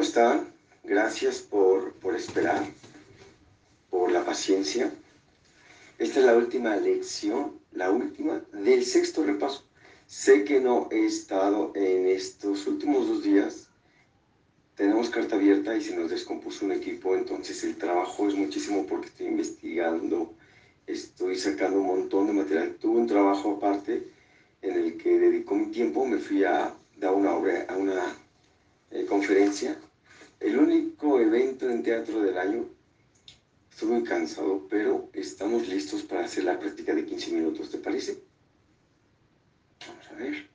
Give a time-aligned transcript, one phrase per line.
[0.00, 0.48] ¿Cómo están?
[0.82, 2.64] Gracias por, por esperar,
[3.90, 4.90] por la paciencia.
[5.98, 9.62] Esta es la última lección, la última del sexto repaso.
[10.06, 13.68] Sé que no he estado en estos últimos dos días.
[14.74, 19.08] Tenemos carta abierta y se nos descompuso un equipo, entonces el trabajo es muchísimo porque
[19.08, 20.32] estoy investigando,
[20.86, 22.74] estoy sacando un montón de material.
[22.80, 24.08] Tuve un trabajo aparte
[24.62, 28.16] en el que dedicó mi tiempo, me fui a dar una obra, a una
[28.92, 29.76] eh, conferencia.
[30.40, 32.66] El único evento en teatro del año.
[33.70, 38.22] Estoy muy cansado, pero estamos listos para hacer la práctica de 15 minutos, ¿te parece?
[39.86, 40.48] Vamos a ver.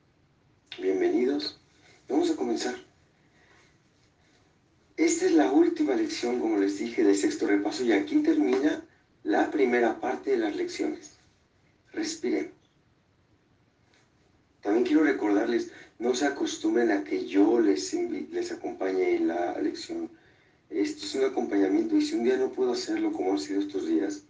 [0.80, 1.60] Bienvenidos.
[2.08, 2.74] Vamos a comenzar.
[4.96, 8.84] Esta es la última lección, como les dije, del sexto repaso y aquí termina
[9.22, 11.16] la primera parte de las lecciones.
[11.92, 12.52] Respiremos.
[14.62, 20.10] También quiero recordarles, no se acostumbren a que yo les, les acompañe en la lección.
[20.68, 23.86] Esto es un acompañamiento y si un día no puedo hacerlo como han sido estos
[23.86, 24.24] días,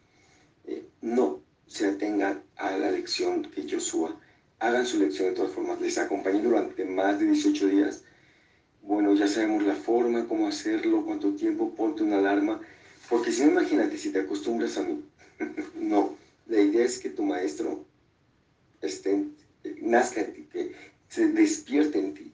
[0.67, 4.20] eh, no se atengan a la lección que yo suba.
[4.58, 5.81] Hagan su lección de todas formas.
[5.81, 8.05] Les acompañé durante más de 18 días.
[8.83, 12.61] Bueno, ya sabemos la forma, cómo hacerlo, cuánto tiempo, ponte una alarma.
[13.11, 15.03] Porque si no, imagínate, si te acostumbras a mí.
[15.75, 17.84] no, la idea es que tu maestro
[18.80, 19.25] esté,
[19.80, 22.33] nazca en ti, que se despierte en ti.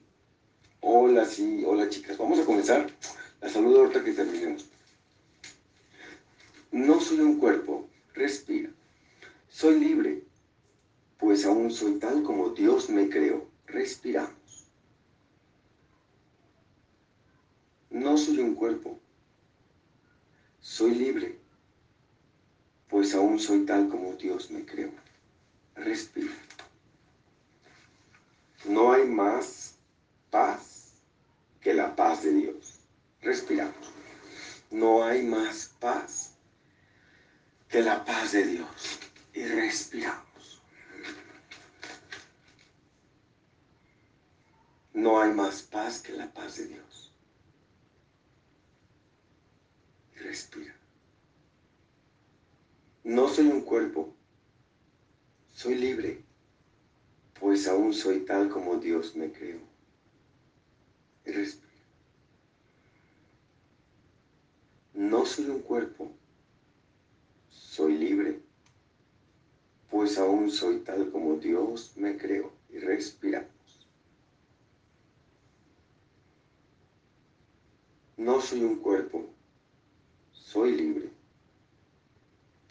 [0.81, 2.17] Hola, sí, hola chicas.
[2.17, 2.91] Vamos a comenzar.
[3.41, 4.65] La saludo ahorita que terminemos.
[6.71, 8.69] No soy un cuerpo, respira.
[9.49, 10.23] Soy libre,
[11.19, 13.47] pues aún soy tal como Dios me creó.
[13.67, 14.67] Respiramos.
[17.89, 18.99] No soy un cuerpo,
[20.59, 21.37] soy libre,
[22.89, 24.89] pues aún soy tal como Dios me creó.
[25.75, 26.33] Respira.
[28.65, 29.75] No hay más
[30.29, 30.93] paz
[31.59, 32.79] que la paz de Dios.
[33.21, 33.91] Respiramos.
[34.71, 36.33] No hay más paz
[37.69, 38.99] que la paz de Dios.
[39.33, 40.61] Y respiramos.
[44.93, 47.11] No hay más paz que la paz de Dios.
[50.15, 50.73] Respira.
[53.03, 54.15] No soy un cuerpo.
[55.51, 56.23] Soy libre
[57.43, 59.59] pues aún soy tal como Dios me creó.
[61.25, 61.73] Y respira.
[64.93, 66.09] No soy un cuerpo,
[67.49, 68.39] soy libre,
[69.91, 72.49] pues aún soy tal como Dios me creó.
[72.69, 73.51] Y respiramos.
[78.15, 79.25] No soy un cuerpo,
[80.31, 81.09] soy libre,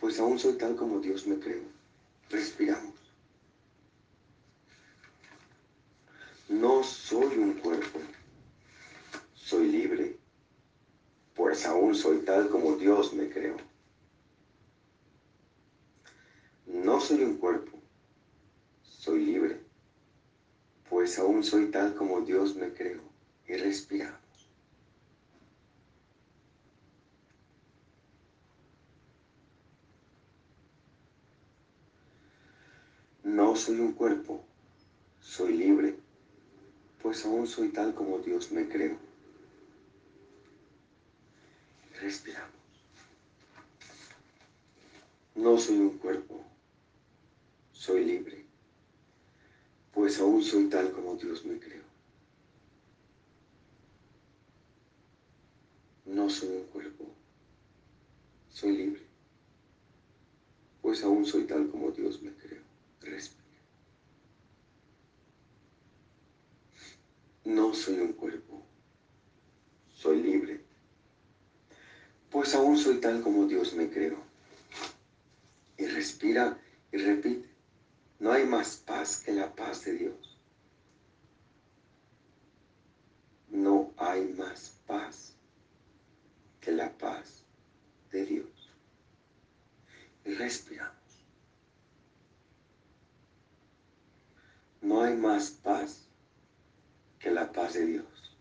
[0.00, 1.61] pues aún soy tal como Dios me creó.
[2.31, 3.01] Respiramos.
[6.52, 7.98] No soy un cuerpo,
[9.32, 10.18] soy libre,
[11.34, 13.56] pues aún soy tal como Dios me creó.
[16.66, 17.78] No soy un cuerpo,
[18.82, 19.62] soy libre,
[20.90, 23.00] pues aún soy tal como Dios me creó.
[23.48, 24.20] Y respiramos.
[33.24, 34.44] No soy un cuerpo,
[35.19, 35.96] soy libre,
[37.02, 38.96] pues aún soy tal como Dios me creó.
[42.00, 42.52] Respiramos.
[45.34, 46.44] No soy un cuerpo,
[47.72, 48.44] soy libre,
[49.92, 51.82] pues aún soy tal como Dios me creó.
[56.04, 57.06] No soy un cuerpo,
[58.50, 59.02] soy libre,
[60.82, 62.62] pues aún soy tal como Dios me creó.
[63.00, 63.41] Respira.
[67.54, 68.62] No soy un cuerpo,
[69.94, 70.64] soy libre,
[72.30, 74.16] pues aún soy tal como Dios me creó.
[75.76, 76.58] Y respira
[76.90, 77.48] y repite,
[78.18, 80.38] no hay más paz que la paz de Dios.
[83.50, 85.34] No hay más paz
[86.60, 87.44] que la paz
[88.10, 88.70] de Dios.
[90.25, 90.96] Y respiramos.
[94.81, 96.06] No hay más paz
[97.19, 98.36] que la de Dios.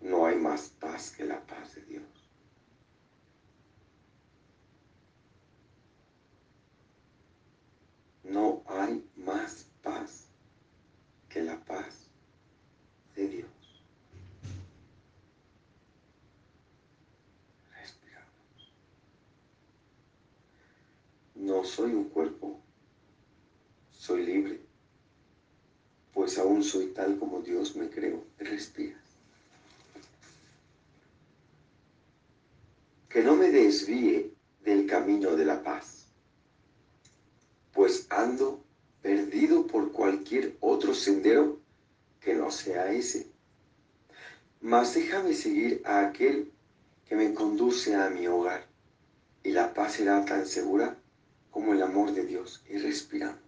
[0.00, 2.04] No hay más paz que la paz de Dios.
[8.24, 10.26] No hay más paz
[11.28, 12.10] que la paz
[13.14, 13.50] de Dios.
[21.34, 22.60] No soy un cuerpo
[24.06, 24.60] soy libre,
[26.14, 28.24] pues aún soy tal como Dios me creó.
[28.38, 28.96] Respira.
[33.08, 36.06] Que no me desvíe del camino de la paz,
[37.72, 38.62] pues ando
[39.00, 41.60] perdido por cualquier otro sendero
[42.20, 43.30] que no sea ese.
[44.60, 46.52] Mas déjame seguir a aquel
[47.06, 48.66] que me conduce a mi hogar,
[49.44, 50.98] y la paz será tan segura
[51.52, 52.64] como el amor de Dios.
[52.68, 53.46] Y respiramos.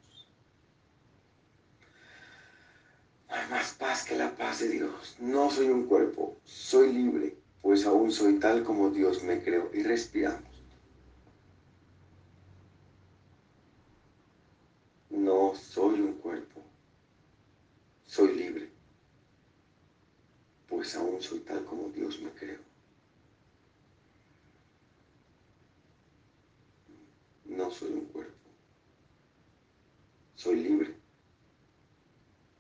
[1.81, 5.17] No hay más paz que la paz de Dios.
[5.21, 9.71] No soy un cuerpo, soy libre, pues aún soy tal como Dios me creó.
[9.75, 10.49] Y respiramos.
[15.11, 16.63] No soy un cuerpo,
[18.07, 18.71] soy libre,
[20.69, 22.59] pues aún soy tal como Dios me creó.
[27.45, 28.49] No soy un cuerpo,
[30.37, 30.95] soy libre,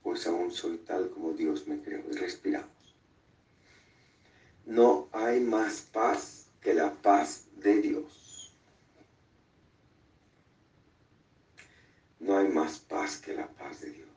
[0.09, 2.03] pues aún soy tal como Dios me creó.
[2.11, 2.97] Y respiramos.
[4.65, 8.57] No hay más paz que la paz de Dios.
[12.21, 14.09] No hay más paz que la paz de Dios.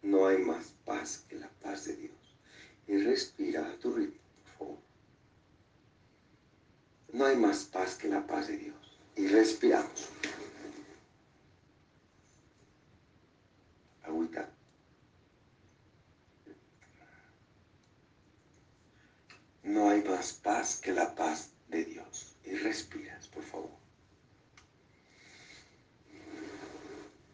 [0.00, 2.36] No hay más paz que la paz de Dios.
[2.86, 4.78] Y respira tu ritmo, por favor.
[7.12, 8.98] No hay más paz que la paz de Dios.
[9.14, 10.08] Y respiramos.
[19.62, 22.34] No hay más paz que la paz de Dios.
[22.44, 23.70] Y respiras, por favor.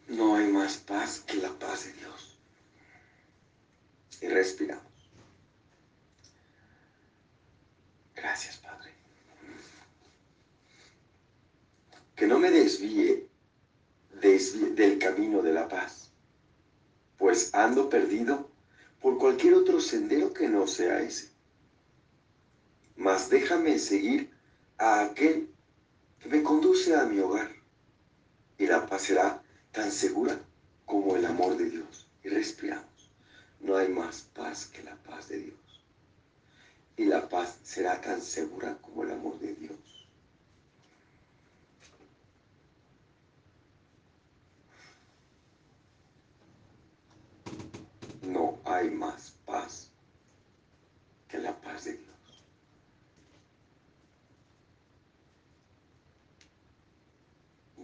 [0.07, 2.37] No hay más paz que la paz de Dios.
[4.21, 4.83] Y respiramos.
[8.15, 8.91] Gracias, Padre.
[12.15, 13.29] Que no me desvíe,
[14.21, 16.04] del camino de la paz,
[17.25, 18.47] pues ando perdido
[19.01, 21.35] por cualquier otro sendero que no sea ese
[22.95, 24.31] mas déjame seguir
[24.77, 25.49] a aquel
[26.19, 27.51] que me conduce a mi hogar,
[28.57, 30.39] y la paz será tan segura
[30.85, 32.07] como el amor de Dios.
[32.23, 33.11] Y respiramos.
[33.59, 35.83] No hay más paz que la paz de Dios.
[36.97, 39.77] Y la paz será tan segura como el amor de Dios.
[48.23, 49.89] No hay más paz
[51.27, 52.15] que la paz de Dios.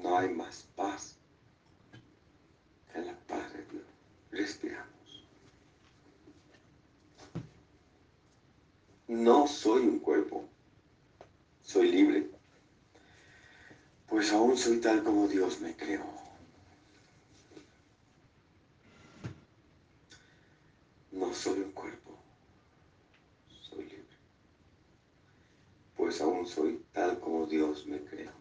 [0.02, 1.16] no hay más paz
[2.92, 3.86] que la paz de Dios.
[4.32, 5.26] Respiramos.
[9.08, 10.48] No soy un cuerpo,
[11.64, 12.30] soy libre,
[14.08, 16.31] pues aún soy tal como Dios me creó.
[21.12, 22.18] No soy un cuerpo,
[23.50, 24.18] soy libre,
[25.98, 28.32] pues aún soy tal como Dios me creó.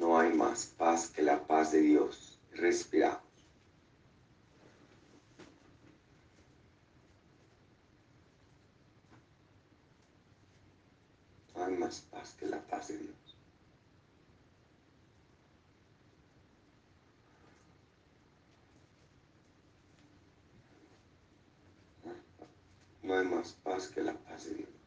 [0.00, 2.38] No hay más paz que la paz de Dios.
[2.52, 3.20] Respiramos.
[11.54, 13.39] No hay más paz que la paz de Dios.
[23.48, 24.80] Paz que la paz de Dios.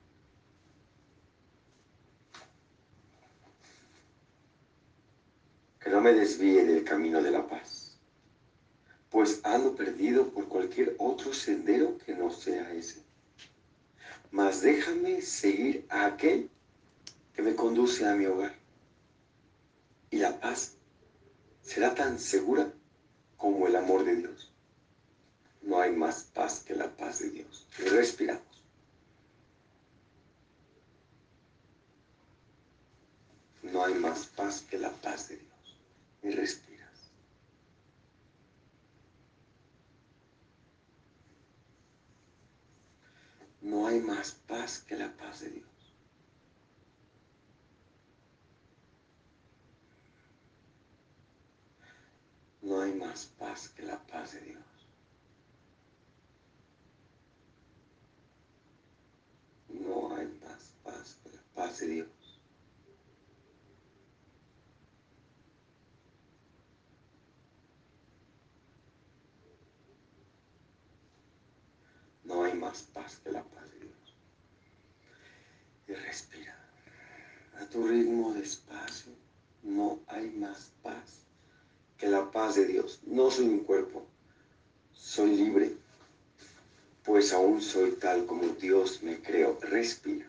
[5.83, 7.99] que no me desvíe del camino de la paz,
[9.09, 13.03] pues ando perdido por cualquier otro sendero que no sea ese.
[14.31, 16.49] Mas déjame seguir a aquel
[17.33, 18.55] que me conduce a mi hogar.
[20.09, 20.77] Y la paz
[21.61, 22.71] será tan segura
[23.35, 24.52] como el amor de Dios.
[25.63, 27.67] No hay más paz que la paz de Dios.
[27.77, 28.53] Respiramos.
[33.63, 35.77] No hay más paz que la paz de Dios
[36.21, 37.11] y respiras.
[43.61, 45.67] No hay más paz que la paz de Dios.
[52.61, 54.63] No hay más paz que la paz de Dios.
[59.69, 62.23] No hay más paz que la paz de Dios.
[72.73, 74.15] Más paz que la paz de Dios.
[75.87, 76.57] Y respira
[77.59, 79.13] a tu ritmo despacio.
[79.61, 81.21] no hay más paz
[81.99, 82.99] que la paz de Dios.
[83.05, 84.07] No soy un cuerpo,
[84.91, 85.77] soy libre,
[87.03, 89.59] pues aún soy tal como Dios me creó.
[89.61, 90.27] Respira.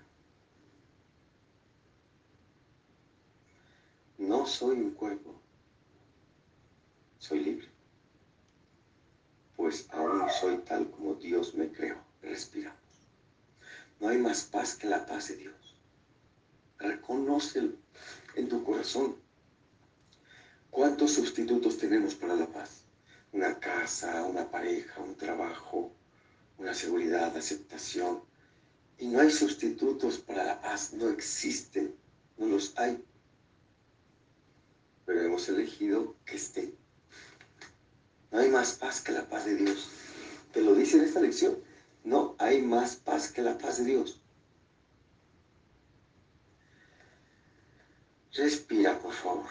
[4.19, 5.35] No soy un cuerpo,
[7.19, 7.69] soy libre,
[9.57, 12.05] pues aún soy tal como Dios me creó.
[12.25, 12.81] Respiramos.
[14.01, 15.77] No hay más paz que la paz de Dios.
[16.79, 17.77] Reconócelo
[18.35, 19.17] en tu corazón.
[20.71, 22.83] ¿Cuántos sustitutos tenemos para la paz?
[23.33, 25.93] Una casa, una pareja, un trabajo,
[26.59, 28.23] una seguridad, aceptación.
[28.99, 31.95] Y no hay sustitutos para la paz, no existen,
[32.37, 33.05] no los hay.
[35.05, 36.75] Pero hemos elegido que esté.
[38.31, 39.89] No hay más paz que la paz de Dios.
[40.53, 41.74] Te lo dice en esta lección.
[42.05, 44.21] No hay más paz que la paz de Dios.
[48.35, 49.47] Respira, por favor.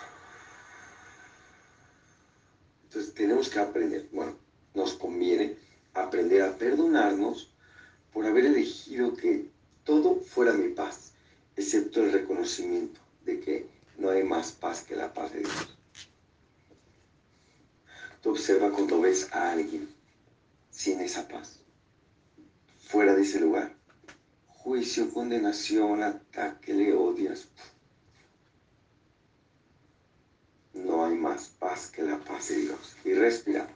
[2.84, 4.38] Entonces tenemos que aprender, bueno,
[4.76, 5.58] nos conviene
[5.94, 7.52] aprender a perdonarnos
[8.12, 9.50] por haber elegido que
[9.84, 11.14] todo fuera mi paz,
[11.56, 13.68] excepto el reconocimiento de que
[13.98, 15.78] no hay más paz que la paz de Dios.
[18.22, 19.90] Tú observa cuando ves a alguien
[20.70, 21.63] sin esa paz,
[22.94, 23.76] fuera de ese lugar.
[24.46, 27.48] Juicio, condenación, ataque, le odias,
[30.76, 32.96] no hay más paz que la paz de Dios.
[33.04, 33.74] Y respiramos.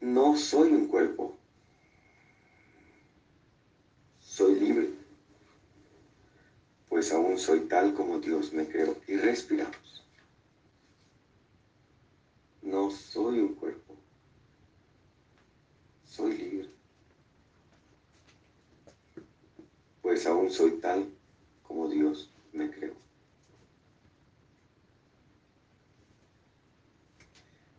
[0.00, 1.38] No soy un cuerpo.
[4.18, 4.90] Soy libre.
[6.88, 8.96] Pues aún soy tal como Dios me creó.
[9.06, 10.04] Y respiramos.
[12.60, 13.94] No soy un cuerpo.
[16.04, 16.79] Soy libre.
[20.10, 21.08] Pues aún soy tal
[21.62, 22.94] como Dios me creó.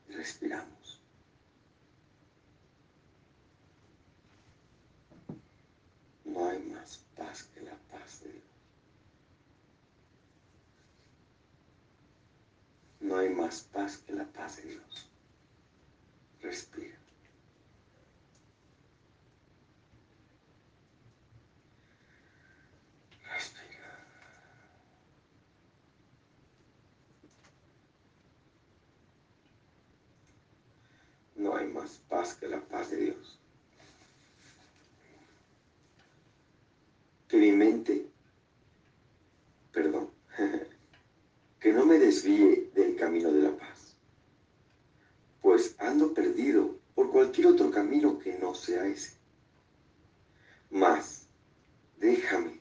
[0.07, 1.01] respiramos.
[6.23, 8.43] No hay más paz que la paz de Dios.
[13.01, 15.09] No hay más paz que la paz de Dios.
[16.39, 17.01] Respira.
[31.41, 33.39] no hay más paz que paz de Dios.
[37.27, 38.07] Que mi mente,
[39.71, 40.09] perdón,
[41.59, 43.95] que no me desvíe del camino de la paz,
[45.41, 49.17] pues ando perdido por cualquier otro camino que no sea ese.
[50.69, 51.27] Más,
[51.97, 52.59] déjame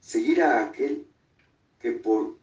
[0.00, 1.06] seguir a aquel
[1.78, 2.38] que por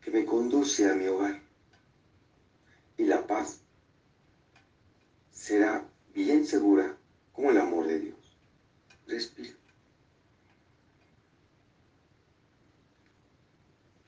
[0.00, 1.40] que me conduce a mi hogar
[2.98, 3.63] y la paz
[5.44, 6.96] será bien segura
[7.34, 8.38] como el amor de Dios.
[9.06, 9.52] Respira.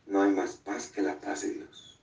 [0.07, 2.00] No hay más paz que la paz de Dios.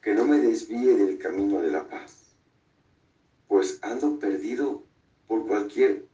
[0.00, 2.36] Que no me desvíe del camino de la paz,
[3.48, 4.84] pues ando perdido
[5.26, 6.06] por cualquier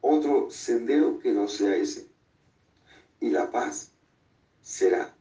[0.00, 2.08] otro sendero que no sea ese.
[3.18, 3.90] Y la paz
[4.62, 5.12] será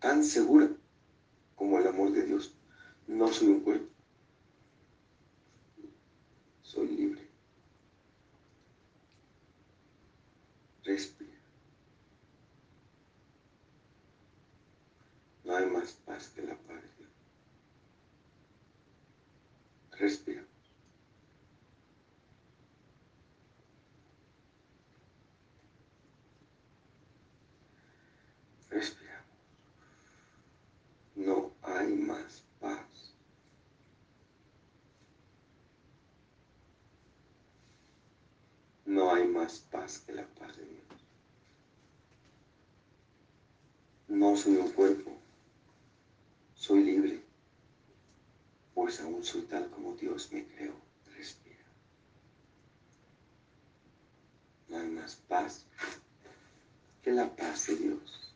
[0.00, 0.70] tan segura
[1.54, 2.54] como el amor de Dios.
[3.06, 3.95] No soy un cuerpo
[6.76, 7.26] soy libre.
[10.84, 11.38] Respira.
[15.44, 17.10] No hay más paz que la paz de Dios.
[19.92, 20.44] Respira.
[28.68, 29.24] Respiramos.
[31.14, 32.46] No hay más
[38.96, 40.84] no hay paz que la paz de Dios.
[44.08, 45.16] No soy un cuerpo,
[46.54, 47.22] soy libre,
[48.74, 50.74] pues aún soy tal como Dios me creó.
[51.16, 51.64] Respira.
[54.68, 55.64] No hay más paz
[57.02, 58.34] que la paz de Dios.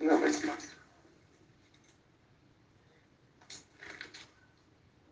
[0.00, 0.68] Una vez más.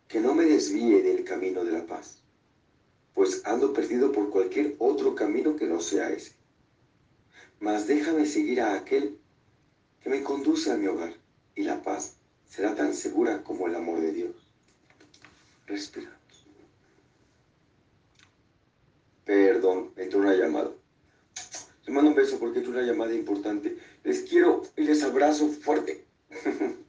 [0.07, 2.20] Que no me desvíe del camino de la paz
[3.13, 6.33] pues ando perdido por cualquier otro camino que no sea ese.
[7.59, 9.19] Mas déjame seguir a aquel
[10.01, 11.13] que me conduce a mi hogar,
[11.55, 12.15] y la paz
[12.47, 14.35] será tan segura como el amor de Dios.
[15.67, 16.19] Respiramos.
[19.23, 20.71] Perdón, entró una llamada.
[21.85, 23.77] Te mando un beso porque es una llamada importante.
[24.03, 26.05] Les quiero y les abrazo fuerte.